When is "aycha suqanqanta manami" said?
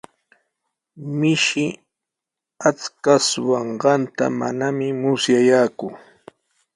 2.67-4.87